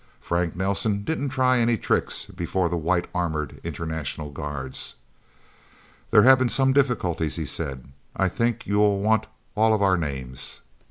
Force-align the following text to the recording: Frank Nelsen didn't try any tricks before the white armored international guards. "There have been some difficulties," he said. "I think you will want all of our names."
Frank 0.19 0.55
Nelsen 0.55 1.03
didn't 1.03 1.29
try 1.29 1.59
any 1.59 1.77
tricks 1.77 2.25
before 2.25 2.69
the 2.69 2.75
white 2.75 3.05
armored 3.13 3.61
international 3.63 4.31
guards. 4.31 4.95
"There 6.09 6.23
have 6.23 6.39
been 6.39 6.49
some 6.49 6.73
difficulties," 6.73 7.35
he 7.35 7.45
said. 7.45 7.85
"I 8.15 8.27
think 8.27 8.65
you 8.65 8.79
will 8.79 8.99
want 8.99 9.27
all 9.55 9.75
of 9.75 9.83
our 9.83 9.97
names." 9.97 10.61